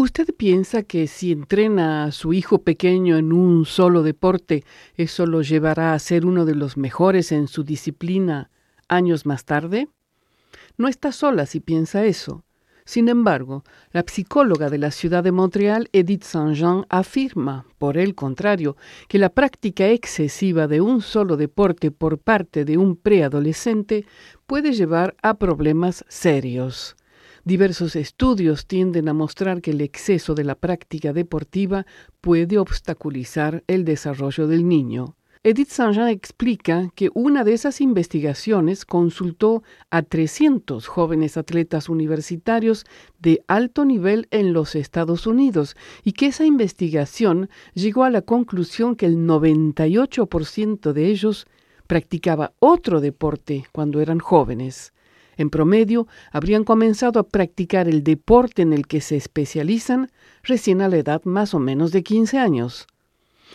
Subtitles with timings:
[0.00, 4.62] ¿Usted piensa que si entrena a su hijo pequeño en un solo deporte,
[4.94, 8.48] eso lo llevará a ser uno de los mejores en su disciplina
[8.86, 9.88] años más tarde?
[10.76, 12.44] No está sola si piensa eso.
[12.84, 18.76] Sin embargo, la psicóloga de la ciudad de Montreal, Edith Saint-Jean, afirma, por el contrario,
[19.08, 24.06] que la práctica excesiva de un solo deporte por parte de un preadolescente
[24.46, 26.94] puede llevar a problemas serios.
[27.44, 31.86] Diversos estudios tienden a mostrar que el exceso de la práctica deportiva
[32.20, 35.16] puede obstaculizar el desarrollo del niño.
[35.44, 42.84] Edith Saint-Jean explica que una de esas investigaciones consultó a 300 jóvenes atletas universitarios
[43.20, 48.96] de alto nivel en los Estados Unidos y que esa investigación llegó a la conclusión
[48.96, 51.46] que el 98% de ellos
[51.86, 54.92] practicaba otro deporte cuando eran jóvenes.
[55.38, 60.10] En promedio, habrían comenzado a practicar el deporte en el que se especializan
[60.42, 62.86] recién a la edad más o menos de 15 años.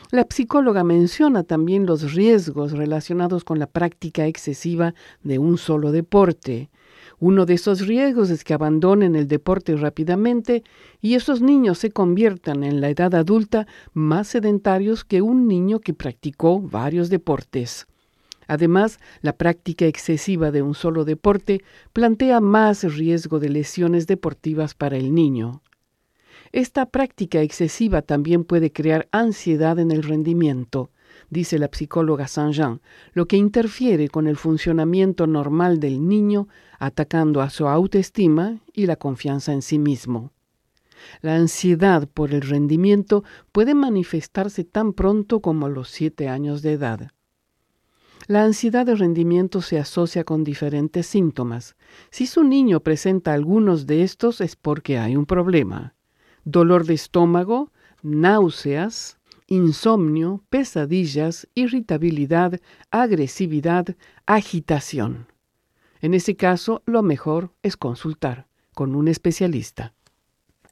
[0.09, 6.69] La psicóloga menciona también los riesgos relacionados con la práctica excesiva de un solo deporte.
[7.19, 10.63] Uno de esos riesgos es que abandonen el deporte rápidamente
[11.01, 15.93] y esos niños se conviertan en la edad adulta más sedentarios que un niño que
[15.93, 17.87] practicó varios deportes.
[18.47, 21.63] Además, la práctica excesiva de un solo deporte
[21.93, 25.61] plantea más riesgo de lesiones deportivas para el niño.
[26.51, 30.91] Esta práctica excesiva también puede crear ansiedad en el rendimiento,
[31.29, 32.79] dice la psicóloga Saint-Jean,
[33.13, 36.47] lo que interfiere con el funcionamiento normal del niño,
[36.79, 40.31] atacando a su autoestima y la confianza en sí mismo.
[41.21, 46.73] La ansiedad por el rendimiento puede manifestarse tan pronto como a los siete años de
[46.73, 47.11] edad.
[48.27, 51.75] La ansiedad de rendimiento se asocia con diferentes síntomas.
[52.09, 55.93] Si su niño presenta algunos de estos es porque hay un problema.
[56.45, 63.87] Dolor de estómago, náuseas, insomnio, pesadillas, irritabilidad, agresividad,
[64.25, 65.27] agitación.
[65.99, 69.93] En ese caso, lo mejor es consultar con un especialista.